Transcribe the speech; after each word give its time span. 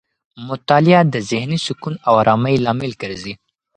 مطالعه 0.47 1.01
د 1.13 1.15
ذهني 1.31 1.59
سکون 1.65 1.93
او 2.07 2.13
آرامۍ 2.21 2.55
لامل 2.65 2.91
ګرځي. 3.01 3.33